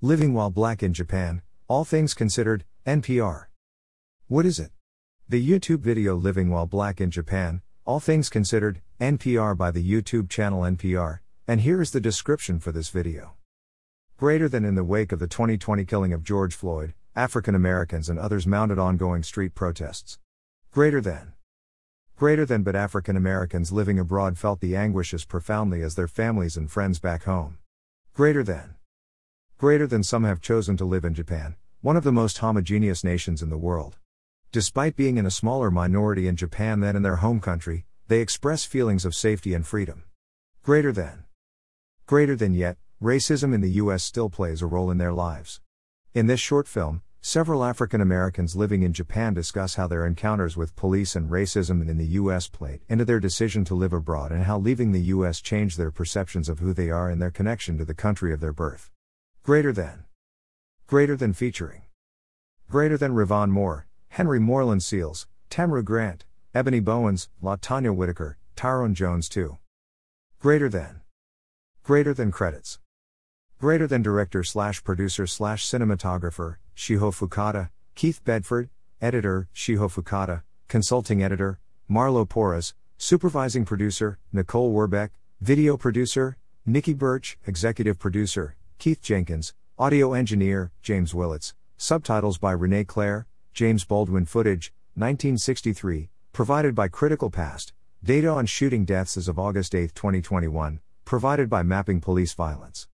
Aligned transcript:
Living 0.00 0.32
While 0.32 0.50
Black 0.50 0.84
in 0.84 0.92
Japan, 0.92 1.42
All 1.66 1.84
Things 1.84 2.14
Considered, 2.14 2.64
NPR. 2.86 3.46
What 4.28 4.46
is 4.46 4.60
it? 4.60 4.70
The 5.28 5.44
YouTube 5.44 5.80
video 5.80 6.14
Living 6.14 6.50
While 6.50 6.66
Black 6.66 7.00
in 7.00 7.10
Japan, 7.10 7.62
All 7.84 7.98
Things 7.98 8.28
Considered, 8.28 8.80
NPR 9.00 9.56
by 9.56 9.72
the 9.72 9.82
YouTube 9.82 10.30
channel 10.30 10.60
NPR, 10.60 11.18
and 11.48 11.62
here 11.62 11.82
is 11.82 11.90
the 11.90 12.00
description 12.00 12.60
for 12.60 12.70
this 12.70 12.90
video. 12.90 13.32
Greater 14.16 14.48
than 14.48 14.64
in 14.64 14.76
the 14.76 14.84
wake 14.84 15.10
of 15.10 15.18
the 15.18 15.26
2020 15.26 15.84
killing 15.84 16.12
of 16.12 16.22
George 16.22 16.54
Floyd, 16.54 16.94
African 17.16 17.56
Americans 17.56 18.08
and 18.08 18.20
others 18.20 18.46
mounted 18.46 18.78
ongoing 18.78 19.24
street 19.24 19.56
protests. 19.56 20.20
Greater 20.70 21.00
than. 21.00 21.32
Greater 22.14 22.46
than 22.46 22.62
but 22.62 22.76
African 22.76 23.16
Americans 23.16 23.72
living 23.72 23.98
abroad 23.98 24.38
felt 24.38 24.60
the 24.60 24.76
anguish 24.76 25.12
as 25.12 25.24
profoundly 25.24 25.82
as 25.82 25.96
their 25.96 26.06
families 26.06 26.56
and 26.56 26.70
friends 26.70 27.00
back 27.00 27.24
home. 27.24 27.58
Greater 28.14 28.44
than. 28.44 28.77
Greater 29.58 29.88
than 29.88 30.04
some 30.04 30.22
have 30.22 30.40
chosen 30.40 30.76
to 30.76 30.84
live 30.84 31.04
in 31.04 31.14
Japan, 31.14 31.56
one 31.80 31.96
of 31.96 32.04
the 32.04 32.12
most 32.12 32.38
homogeneous 32.38 33.02
nations 33.02 33.42
in 33.42 33.50
the 33.50 33.58
world. 33.58 33.96
Despite 34.52 34.94
being 34.94 35.16
in 35.16 35.26
a 35.26 35.32
smaller 35.32 35.68
minority 35.68 36.28
in 36.28 36.36
Japan 36.36 36.78
than 36.78 36.94
in 36.94 37.02
their 37.02 37.16
home 37.16 37.40
country, 37.40 37.84
they 38.06 38.20
express 38.20 38.64
feelings 38.64 39.04
of 39.04 39.16
safety 39.16 39.54
and 39.54 39.66
freedom. 39.66 40.04
Greater 40.62 40.92
than. 40.92 41.24
Greater 42.06 42.36
than 42.36 42.54
yet, 42.54 42.76
racism 43.02 43.52
in 43.52 43.60
the 43.60 43.72
US 43.82 44.04
still 44.04 44.30
plays 44.30 44.62
a 44.62 44.66
role 44.66 44.92
in 44.92 44.98
their 44.98 45.12
lives. 45.12 45.60
In 46.14 46.28
this 46.28 46.38
short 46.38 46.68
film, 46.68 47.02
several 47.20 47.64
African 47.64 48.00
Americans 48.00 48.54
living 48.54 48.84
in 48.84 48.92
Japan 48.92 49.34
discuss 49.34 49.74
how 49.74 49.88
their 49.88 50.06
encounters 50.06 50.56
with 50.56 50.76
police 50.76 51.16
and 51.16 51.28
racism 51.28 51.88
in 51.88 51.98
the 51.98 52.14
US 52.22 52.46
played 52.46 52.82
into 52.88 53.04
their 53.04 53.18
decision 53.18 53.64
to 53.64 53.74
live 53.74 53.92
abroad 53.92 54.30
and 54.30 54.44
how 54.44 54.56
leaving 54.56 54.92
the 54.92 55.10
US 55.16 55.40
changed 55.40 55.76
their 55.76 55.90
perceptions 55.90 56.48
of 56.48 56.60
who 56.60 56.72
they 56.72 56.90
are 56.90 57.10
and 57.10 57.20
their 57.20 57.32
connection 57.32 57.76
to 57.76 57.84
the 57.84 57.92
country 57.92 58.32
of 58.32 58.38
their 58.38 58.52
birth. 58.52 58.92
Greater 59.48 59.72
than. 59.72 60.04
Greater 60.86 61.16
than 61.16 61.32
featuring. 61.32 61.80
Greater 62.70 62.98
than 62.98 63.14
Ravon 63.14 63.48
Moore, 63.48 63.86
Henry 64.08 64.38
Moreland 64.38 64.82
Seals, 64.82 65.26
Tamra 65.48 65.82
Grant, 65.82 66.26
Ebony 66.54 66.80
Bowens, 66.80 67.30
LaTanya 67.42 67.96
Whitaker, 67.96 68.36
Tyrone 68.56 68.94
Jones 68.94 69.26
2. 69.30 69.56
Greater 70.38 70.68
than. 70.68 71.00
Greater 71.82 72.12
than 72.12 72.30
credits. 72.30 72.78
Greater 73.58 73.86
than 73.86 74.02
director 74.02 74.44
slash 74.44 74.84
producer 74.84 75.26
slash 75.26 75.64
cinematographer, 75.64 76.56
Shiho 76.76 77.10
Fukada, 77.10 77.70
Keith 77.94 78.22
Bedford, 78.26 78.68
editor, 79.00 79.48
Shiho 79.54 79.88
Fukada, 79.90 80.42
consulting 80.68 81.22
editor, 81.22 81.58
Marlo 81.90 82.28
Porras, 82.28 82.74
supervising 82.98 83.64
producer, 83.64 84.18
Nicole 84.30 84.74
Werbeck, 84.74 85.08
video 85.40 85.78
producer, 85.78 86.36
Nikki 86.66 86.92
Birch, 86.92 87.38
executive 87.46 87.98
producer, 87.98 88.57
Keith 88.78 89.02
Jenkins, 89.02 89.54
audio 89.76 90.12
engineer, 90.12 90.70
James 90.82 91.12
Willits, 91.12 91.52
subtitles 91.76 92.38
by 92.38 92.52
Renee 92.52 92.84
Clare, 92.84 93.26
James 93.52 93.84
Baldwin 93.84 94.24
footage, 94.24 94.72
1963, 94.94 96.10
provided 96.32 96.76
by 96.76 96.86
Critical 96.86 97.28
Past, 97.28 97.72
data 98.04 98.28
on 98.28 98.46
shooting 98.46 98.84
deaths 98.84 99.16
as 99.16 99.26
of 99.26 99.36
August 99.36 99.74
8, 99.74 99.96
2021, 99.96 100.78
provided 101.04 101.50
by 101.50 101.64
Mapping 101.64 102.00
Police 102.00 102.34
Violence. 102.34 102.86